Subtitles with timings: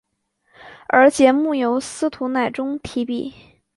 [0.87, 3.35] 而节目由司徒乃钟题笔。